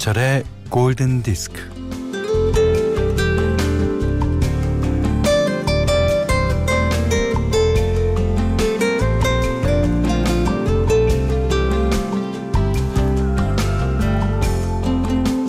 [0.00, 1.60] 김현철의 골든 디스크.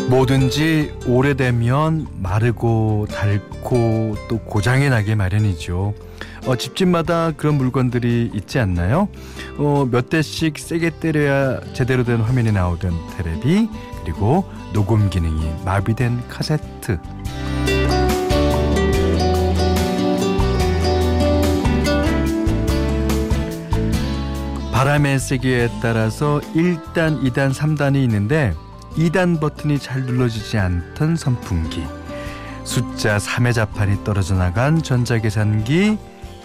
[0.10, 5.94] 뭐든지 오래되면 마르고 닳고 또 고장이 나게 마련이죠.
[6.46, 9.08] 어, 집집마다 그런 물건들이 있지 않나요?
[9.58, 13.70] 어, 몇 대씩 세게 때려야 제대로 된 화면이 나오던 테레비
[14.04, 17.00] 그리고 녹음 기능이 마비된 카세트
[24.72, 28.56] 바람의 세기에 따라서 1단, 2단, 3단이 있는데
[28.96, 31.84] 2단 버튼이 잘 눌러지지 않던 선풍기
[32.64, 36.00] 숫자 3의 자판이 떨어져 나간 전자계산기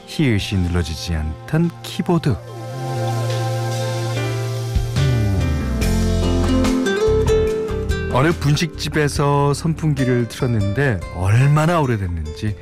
[0.06, 2.36] 히읗이 눌러지지 않던 키보드
[8.12, 12.56] 어느 분식집에서 선풍기를 틀었는데 얼마나 오래됐는지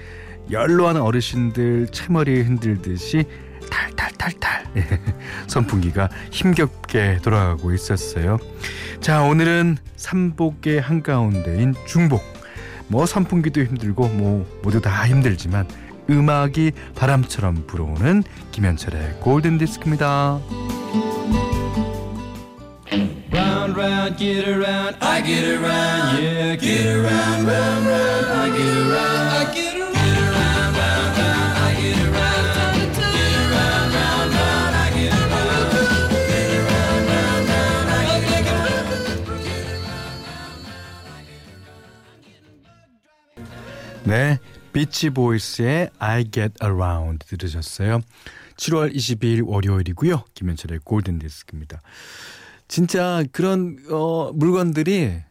[0.50, 3.24] 연로한 어르신들 채머리 흔들듯이
[3.70, 4.64] 탈탈탈탈
[5.46, 8.38] 선풍기가 힘겹게 돌아가고 있었어요.
[9.00, 12.24] 자 오늘은 삼복의 한가운데인 중복
[12.88, 15.68] 뭐 선풍기도 힘들고 뭐 모두 다 힘들지만
[16.10, 20.40] 음악이 바람처럼 불어오는 김현철의 골든 디스크입니다.
[23.74, 24.96] Round,
[44.84, 48.00] 비치 보이스의 I Get Around 들으셨어요.
[48.58, 50.24] 7월 22일 월요일이고요.
[50.34, 51.80] 김현철의 골든 디스크입니다.
[52.68, 55.22] 진짜 그런 어, 물건들이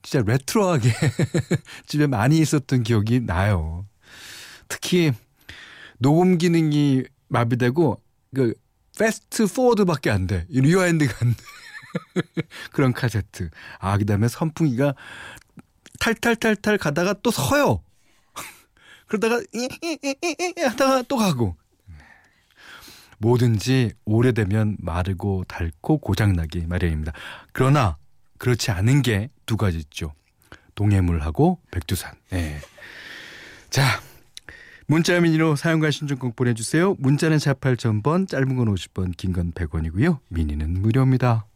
[0.00, 0.90] 진짜 레트로하게
[1.84, 3.86] 집에 많이 있었던 기억이 나요.
[4.68, 5.12] 특히
[5.98, 8.00] 녹음 기능이 마비되고
[8.34, 8.54] 그
[8.98, 10.46] fast forward밖에 안 돼.
[10.48, 12.42] rewind가 안 돼.
[12.72, 13.50] 그런 카세트.
[13.80, 14.94] 아, 그다음에 선풍기가
[15.98, 17.82] 탈탈탈탈 가다가 또 서요.
[19.10, 19.42] 그러다가
[20.64, 21.56] 하다가 또 가고.
[23.18, 27.12] 뭐든지 오래되면 마르고 닳고 고장나기 마련입니다.
[27.52, 27.98] 그러나
[28.38, 30.14] 그렇지 않은 게 두 가지 있죠.
[30.76, 32.14] 동해물하고 백두산.
[32.30, 32.60] 네.
[33.68, 33.82] 자,
[34.86, 36.94] 문자 미니로 사용과 신청곡 보내주세요.
[37.00, 40.20] 문자는 48,000번, 짧은 건 50번, 긴 건 100원이고요.
[40.28, 41.46] 미니는 무료입니다.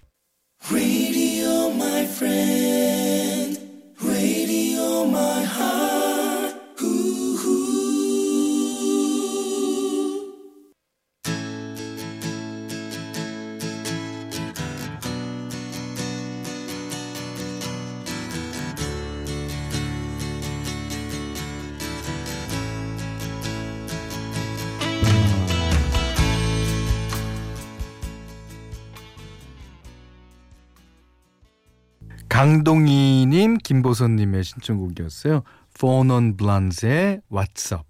[32.44, 35.44] 강동희님, 김보선님의 신청곡이었어요.
[35.82, 37.86] On Blanz의 What's Up.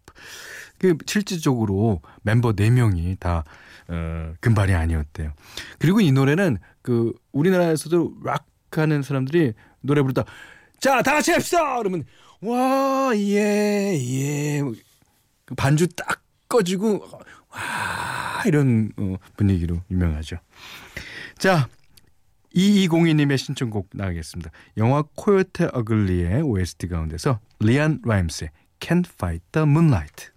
[0.79, 3.43] 그 실질적으로 멤버 4 명이 다
[3.89, 5.33] 어, 금발이 아니었대요.
[5.81, 10.25] 그리고 이 노래는 그 우리나라에서도 락 하는 사람들이 노래 부르다
[10.79, 11.79] 자, 다 같이 합시다!
[11.79, 12.05] 그러면
[12.41, 14.63] 와, 예, 예.
[15.45, 17.05] 그 반주 딱 꺼지고
[17.51, 20.37] 와, 이런 어, 분위기로 유명하죠.
[21.39, 21.69] 자,
[22.55, 24.51] 2202님의 신청곡 나가겠습니다.
[24.77, 28.51] 영화 코요테 어글리의 OST 가운데서 리안 라임스의
[28.81, 30.34] Can't Fight the Moonlight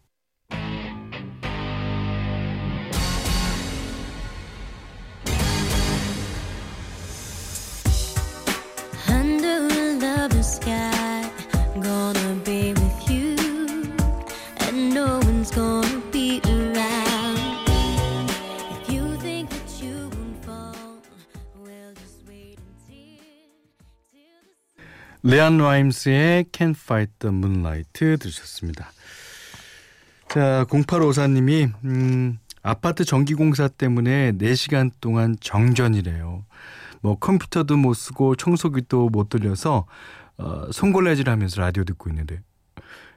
[25.29, 28.94] 레안 라임스의 Can't Fight the Moonlight 들으셨습니다.
[30.29, 36.46] 자, 0854님이 음, 아파트 전기 공사 때문에 4시간 동안 정전이래요.
[37.02, 39.85] 뭐 컴퓨터도 못 쓰고 청소기도 못 돌려서
[40.38, 42.40] 어, 손골레질 하면서 라디오 듣고 있는데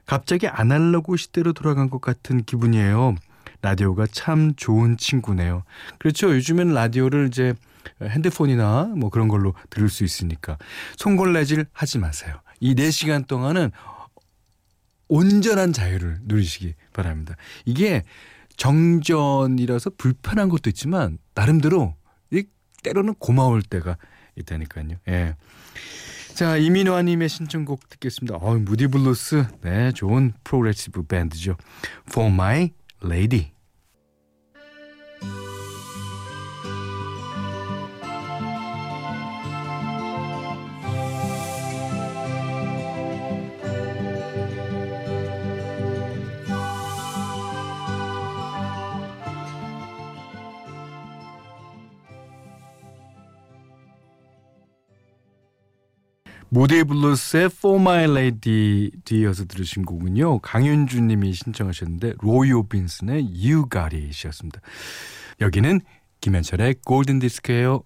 [0.05, 3.15] 갑자기 아날로그 시대로 돌아간 것 같은 기분이에요.
[3.61, 5.63] 라디오가 참 좋은 친구네요.
[5.97, 6.35] 그렇죠.
[6.35, 7.53] 요즘엔 라디오를 이제
[8.01, 10.57] 핸드폰이나 뭐 그런 걸로 들을 수 있으니까
[10.97, 12.41] 손걸레질 하지 마세요.
[12.59, 13.71] 이 4시간 동안은
[15.07, 17.35] 온전한 자유를 누리시기 바랍니다.
[17.65, 18.03] 이게
[18.55, 21.95] 정전이라서 불편한 것도 있지만 나름대로
[22.83, 23.97] 때로는 고마울 때가
[24.45, 24.97] 되니까요.
[25.07, 25.35] 예.
[26.33, 28.37] 자, 이민화 님의 신청곡 듣겠습니다.
[28.37, 29.45] 어, 무디 블루스.
[29.61, 31.57] 네, 좋은 progressive 밴드죠.
[32.09, 32.71] For My
[33.03, 33.51] Lady.
[56.53, 60.39] 모데이 블루스의 For My Lady 뒤이어서 들으신 곡은요.
[60.39, 64.59] 강윤주 님이 신청하셨는데 로이 오빈슨의 You Got It이었습니다.
[65.39, 65.79] 여기는
[66.19, 67.83] 김현철의 골든 디스크예요.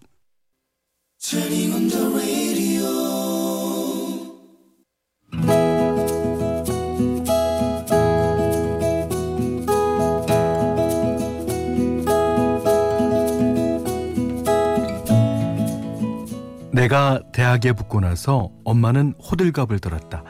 [16.96, 20.24] 내가 대학에 붙고 나서 엄마는 호들갑을 떨었다.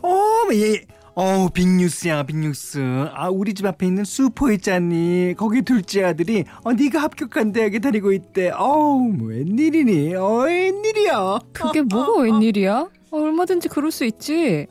[0.00, 0.84] 어, 예.
[1.16, 2.78] 어, 빅뉴스야, 빅뉴스.
[3.12, 5.34] 아, 우리 집 앞에 있는 슈퍼 있잖니.
[5.36, 8.50] 거기 둘째 아들이 어, 네가 합격한 대학에 다니고 있대.
[8.50, 10.14] 어우, 뭐 웬일이니?
[10.14, 11.38] 어, 웬일이야?
[11.52, 12.88] 그게 뭐가 웬일이야?
[13.10, 14.68] 어, 얼마든지 그럴 수 있지.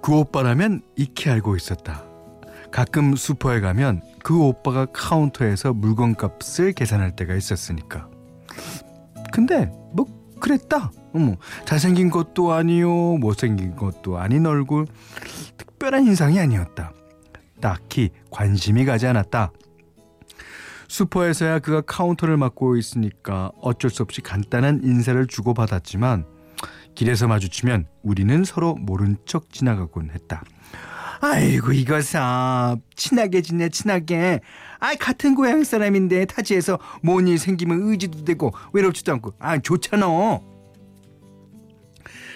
[0.00, 2.04] 그 오빠라면 익히 알고 있었다.
[2.70, 8.08] 가끔 슈퍼에 가면 그 오빠가 카운터에서 물건값을 계산할 때가 있었으니까.
[9.32, 10.06] 근데 뭐
[10.38, 10.92] 그랬다.
[11.14, 14.86] 어머 잘생긴 것도 아니요 못생긴 것도 아닌 얼굴
[15.56, 16.92] 특별한 인상이 아니었다.
[17.60, 19.52] 딱히 관심이 가지 않았다.
[20.88, 26.26] 슈퍼에서야 그가 카운터를 맡고 있으니까 어쩔 수 없이 간단한 인사를 주고받았지만
[26.94, 30.42] 길에서 마주치면 우리는 서로 모른 척 지나가곤 했다.
[31.32, 34.40] 아이고 이거사 친하게 지내 친하게.
[34.80, 39.34] 아 같은 고향 사람인데 타지에서 뭔 일 생기면 의지도 되고 외롭지도 않고.
[39.38, 40.06] 아 좋잖아.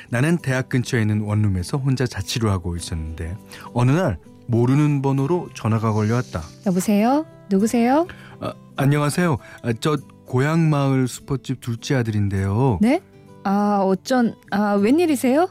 [0.09, 3.37] 나는 대학 근처에 있는 원룸에서 혼자 자취를 하고 있었는데
[3.75, 6.43] 어느 날 모르는 번호로 전화가 걸려왔다.
[6.67, 7.27] 여보세요?
[7.51, 8.07] 누구세요?
[8.41, 9.37] 아, 안녕하세요.
[9.65, 9.97] 아, 저
[10.27, 12.79] 고향 마을 슈퍼집 둘째 아들인데요.
[12.81, 13.01] 네?
[13.43, 15.49] 아 어쩐 아 웬일이세요?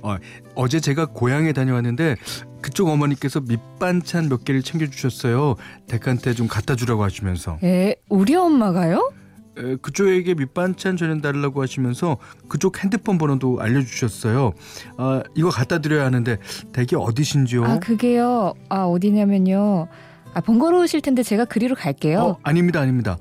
[0.00, 0.16] 어,
[0.54, 2.16] 어제 제가 고향에 다녀왔는데
[2.60, 5.56] 그쪽 어머니께서 밑반찬 몇 개를 챙겨주셨어요.
[5.88, 7.58] 댁한테 좀 갖다 주라고 하시면서.
[7.62, 9.12] 에 우리 엄마가요?
[9.58, 12.16] 에, 그쪽에게 밑반찬 전해달라고 하시면서
[12.48, 14.52] 그쪽 핸드폰 번호도 알려주셨어요.
[14.96, 16.38] 아, 이거 갖다 드려야 하는데
[16.72, 17.64] 댁이 어디신지요?
[17.64, 18.54] 아 그게요.
[18.68, 19.88] 아 어디냐면요.
[20.34, 22.20] 아 번거로우실 텐데 제가 그리로 갈게요.
[22.20, 23.18] 어, 아닙니다, 아닙니다.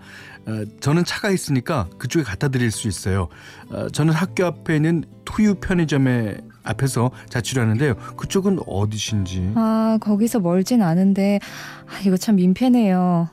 [0.48, 3.28] 어, 저는 차가 있으니까 그쪽에 갖다 드릴 수 있어요.
[3.70, 7.96] 어, 저는 학교 앞에 있는 투유 편의점에 앞에서 자취를 하는데요.
[8.18, 9.54] 그쪽은 어디신지?
[9.56, 11.40] 아 거기서 멀진 않은데
[11.88, 13.30] 아, 이거 참 민폐네요.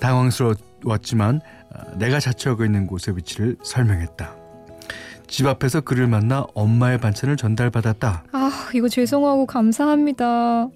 [0.00, 1.40] 당황스러웠지만
[1.74, 4.34] 어, 내가 자취하고 있는 곳의 위치를 설명했다.
[5.28, 8.24] 집 앞에서 그를 만나 엄마의 반찬을 전달받았다.
[8.32, 10.68] 아 이거 죄송하고 감사합니다.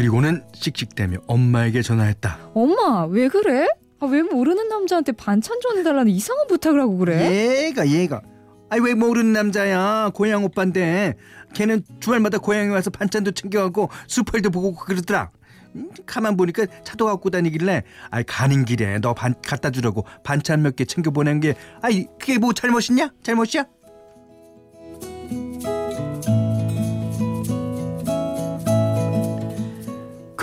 [0.00, 2.50] 그리고는 씩씩대며 엄마에게 전화했다.
[2.52, 3.66] 엄마 왜 그래?
[3.98, 7.64] 아, 왜 모르는 남자한테 반찬 전해달라는 이상한 부탁을 하고 그래?
[7.68, 8.20] 얘가 얘가
[8.68, 11.14] 아니 왜 모르는 남자야 고향 오빠인데
[11.54, 15.30] 걔는 주말마다 고향에 와서 반찬도 챙겨가고 수펄도 보고 그러더라
[15.76, 20.76] 음, 가만 보니까 차도 갖고 다니길래 아이 가는 길에 너 반 갖다 주려고 반찬 몇
[20.76, 23.64] 개 챙겨 보낸 게 아이 그게 뭐 잘못이냐 잘못이야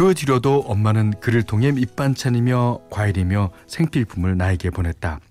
[0.04, 5.22] 그 뒤로도 엄마는 그를 통해 밑반찬이며 과일이며 생필품을 나에게 보냈다.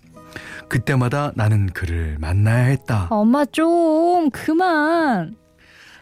[0.71, 3.09] 그때마다 나는 그를 만나야 했다.
[3.11, 5.37] 엄마 좀 그만.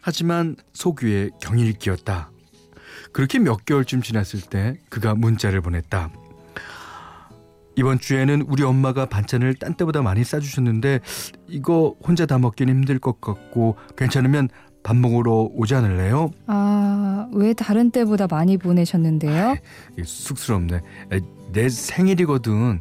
[0.00, 0.54] 하지만
[1.40, 2.30] 경일이 끼었다.
[3.12, 6.10] 그렇게 몇 개월쯤 지났을 때 그가 문자를 보냈다.
[7.74, 11.00] 이번 주에는 우리 엄마가 반찬을 딴 때보다 많이 싸주셨는데
[11.48, 14.48] 이거 혼자 다 먹기는 힘들 것 같고 괜찮으면
[14.82, 16.30] 밥 먹으러 오지 않을래요?
[16.46, 19.50] 아, 왜 다른 때보다 많이 보내셨는데요?
[19.50, 19.56] 아,
[20.02, 20.80] 쑥스럽네.
[21.52, 22.80] 내 생일이거든.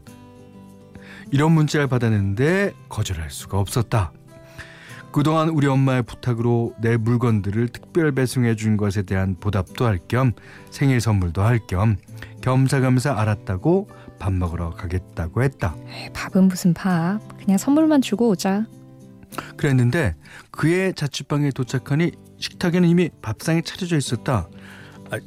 [1.32, 4.12] 이런 문자를 받았는데 거절할 수가 없었다.
[5.12, 10.34] 그동안 우리 엄마의 부탁으로 내 물건들을 특별 배송해 준 것에 대한 보답도 할 겸
[10.70, 11.98] 생일 선물도 할 겸
[12.42, 13.90] 겸사겸사 알았다고
[14.20, 15.76] 밥 먹으러 가겠다고 했다.
[15.88, 17.20] 에이, 밥은 무슨 밥.
[17.40, 18.66] 그냥 선물만 주고 오자.
[19.58, 20.16] 그랬는데
[20.52, 24.48] 그의 자취방에 도착하니 식탁에는 이미 밥상이 차려져 있었다.
[25.12, 25.20] 아,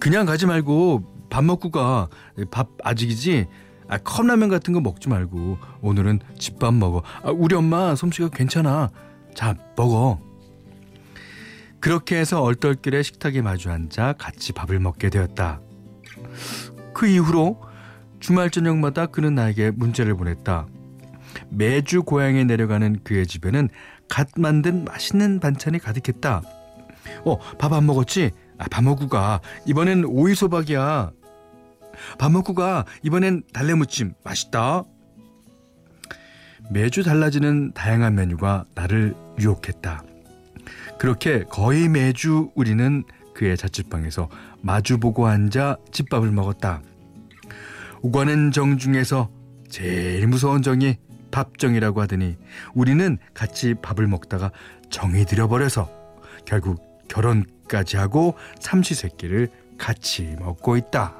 [0.00, 2.08] 그냥 가지 말고 밥 먹고 가.
[2.50, 3.46] 밥 아직이지.
[3.88, 7.02] 아, 컵라면 같은 거 먹지 말고 오늘은 집밥 먹어.
[7.22, 8.90] 아, 우리 엄마 솜씨가 괜찮아.
[9.34, 10.20] 자 먹어.
[11.80, 15.60] 그렇게 해서 얼떨결에 식탁에 마주 앉아 같이 밥을 먹게 되었다.
[16.92, 17.62] 그 이후로
[18.18, 20.66] 주말 저녁마다 그는 나에게 문자를 보냈다.
[21.50, 23.68] 매주 고향에 내려가는 그의 집에는
[24.08, 26.42] 갓 만든 맛있는 반찬이 가득했다.
[27.24, 28.30] 어, 밥 안 먹었지?
[28.58, 29.40] 아, 밥 먹고 가.
[29.66, 31.10] 이번엔 오이소박이야.
[32.18, 32.84] 밥 먹고 가.
[33.02, 34.14] 이번엔 달래무침.
[34.24, 34.84] 맛있다.
[36.70, 40.02] 매주 달라지는 다양한 메뉴가 나를 유혹했다.
[40.98, 43.04] 그렇게 거의 매주 우리는
[43.34, 44.28] 그의 자취방에서
[44.60, 46.82] 마주보고 앉아 집밥을 먹었다.
[48.02, 49.30] 우관은 정 중에서
[49.70, 50.96] 제일 무서운 정이
[51.30, 52.36] 밥정이라고 하더니
[52.74, 54.50] 우리는 같이 밥을 먹다가
[54.90, 55.90] 정이 들어버려서
[56.44, 61.14] 결국 결혼까지 하고 삼시세끼를 같이 먹고 있다.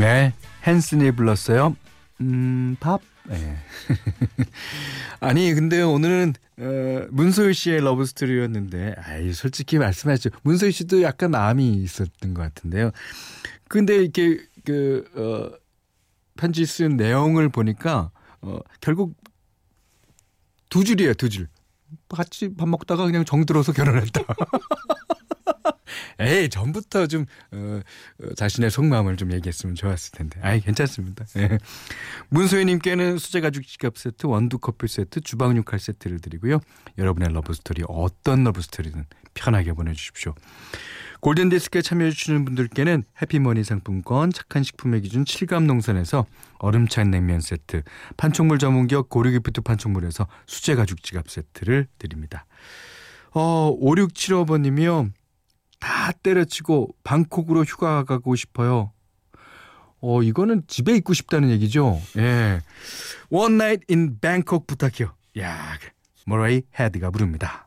[0.00, 0.32] 네,
[0.66, 1.76] 헨슨이 불렀어요.
[2.22, 3.02] 음, 밥.
[3.24, 3.58] 네.
[5.20, 10.30] 아니, 근데 오늘은 어, 문소희 씨의 love story였는데, 아이 솔직히 말씀하시죠.
[10.42, 12.92] 문소희 씨도 약간 마음이 있었던 것 같은데요.
[13.68, 15.54] 근데 이렇게 그 어,
[16.34, 19.14] 편지 쓴 내용을 보니까 어, 결국
[20.70, 21.48] 두 줄이에요, 두 줄.
[22.08, 24.22] 같이 밥 먹다가 그냥 정 들어서 결혼했다.
[26.18, 27.80] 에이 전부터 좀 어,
[28.22, 30.40] 어, 자신의 속마음을 좀 얘기했으면 좋았을 텐데.
[30.42, 31.24] 아이 괜찮습니다.
[31.36, 31.58] 예.
[32.28, 36.60] 문소희님께는 수제 가죽 지갑 세트, 원두 커피 세트, 주방용 칼 세트를 드리고요.
[36.98, 39.04] 여러분의 love story 어떤 love story든
[39.34, 40.34] 편하게 보내주십시오.
[41.20, 46.24] 골든 디스크에 참여해주시는 분들께는 해피머니 상품권, 착한 식품의 기준 7감 농산에서
[46.58, 47.82] 얼음찬 냉면 세트,
[48.16, 52.46] 판촉물 전문기업 고르기프트 판촉물에서 수제 가죽 지갑 세트를 드립니다.
[53.32, 55.10] 어, 5675번님이요.
[55.80, 58.92] 다 때려치고 방콕으로 휴가 가고 싶어요.
[60.02, 62.00] 어, 이거는 집에 있고 싶다는 얘기죠.
[62.16, 62.60] 예.
[63.30, 65.14] One Night in Bangkok 부탁해요.
[65.38, 65.78] 야,
[66.26, 67.66] 모라이 헤드가 부릅니다.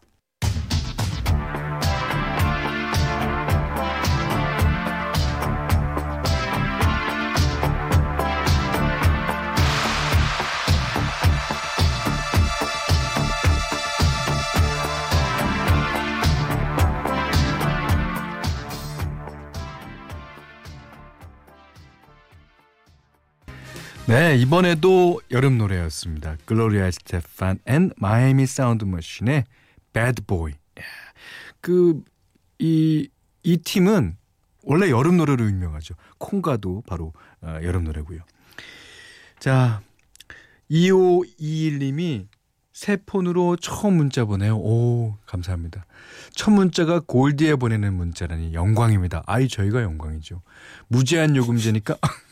[24.14, 26.38] 네, 이번에도 여름 노래였습니다.
[26.46, 29.44] 글로리아 스테판 앤 마이애미 사운드 머신의
[29.92, 30.54] Bad Boy.
[31.62, 32.00] 그,
[32.60, 33.10] 이,
[33.42, 34.16] 이 팀은
[34.66, 35.96] 원래 여름 노래로 유명하죠.
[36.20, 38.20] 콩가도 바로 어, 여름 노래고요.
[39.40, 39.82] 자,
[40.70, 42.28] 2521님이
[42.72, 44.58] 새 폰으로 처음 문자 보내요.
[44.58, 45.88] 오, 감사합니다.
[46.36, 49.24] 첫 문자가 골디에 보내는 문자라니 영광입니다.
[49.26, 50.44] 아이, 저희가 영광이죠.
[50.88, 51.98] 무제한 요금제니까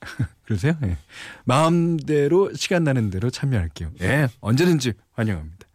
[0.44, 0.76] 그러세요?
[0.84, 0.96] 예.
[1.44, 3.90] 마음대로 시간 나는 대로 참여할게요.
[4.00, 5.66] 예, 언제든지 환영합니다.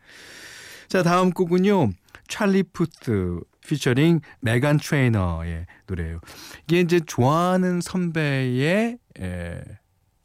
[0.88, 1.91] 자, 다음 곡은요.
[2.27, 6.20] 찰리 푸트 피처링 메간 트레이너의 노래예요.
[6.63, 9.63] 이게 이제 좋아하는 선배의 에,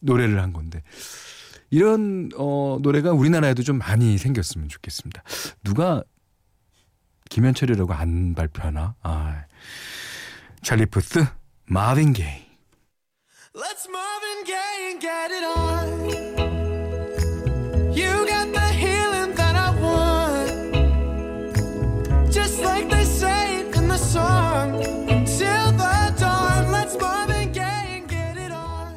[0.00, 0.82] 노래를 한 건데
[1.70, 5.22] 이런 어, 노래가 우리나라에도 좀 많이 생겼으면 좋겠습니다.
[5.62, 6.02] 누가
[7.30, 8.96] 김현철이라고 안 발표하나?
[9.02, 9.44] 아,
[10.62, 11.24] 찰리 푸트,
[11.66, 12.49] 마빈 게이.
[13.52, 15.88] Let's Marvin Gaye and get it on.
[17.92, 20.50] You got the healing that I want.
[22.32, 24.78] Just like they say in the song.
[25.26, 28.94] Till the dawn, let's Marvin Gaye and get it on.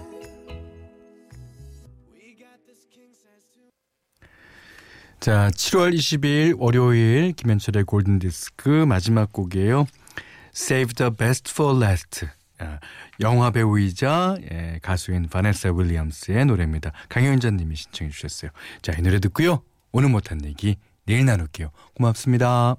[2.14, 3.72] We got this king size too.
[5.20, 9.88] 자, 7월 22일 월요일 김현철의 골든 디스크 마지막 곡이에요.
[10.54, 12.28] Save the best for last.
[13.24, 16.92] 영화 배우이자 예, 가수인 바네사 윌리엄스의 노래입니다.
[17.08, 18.52] 강현전 님이 신청해 주셨어요.
[18.82, 19.64] 자, 이 노래 듣고요.
[19.94, 20.76] 오늘 못한 얘기
[21.06, 21.72] 내일 나눌게요.
[21.96, 22.76] 고맙습니다.